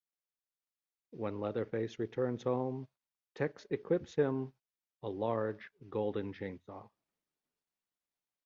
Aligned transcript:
When 1.11 1.39
Leatherface 1.39 1.99
returns 1.99 2.41
home, 2.41 2.87
Tex 3.35 3.67
equips 3.69 4.15
him 4.15 4.51
a 5.03 5.07
large 5.09 5.69
golden 5.91 6.33
chainsaw. 6.33 6.89